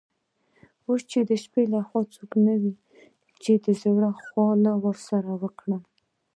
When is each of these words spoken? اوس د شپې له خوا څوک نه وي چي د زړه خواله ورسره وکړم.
اوس 0.87 1.01
د 1.29 1.31
شپې 1.43 1.63
له 1.73 1.79
خوا 1.87 2.01
څوک 2.15 2.31
نه 2.45 2.53
وي 2.61 2.73
چي 3.41 3.53
د 3.65 3.67
زړه 3.81 4.09
خواله 4.25 4.73
ورسره 4.83 5.31
وکړم. 5.41 5.81